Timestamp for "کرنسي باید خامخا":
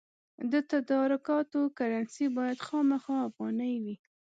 1.77-3.15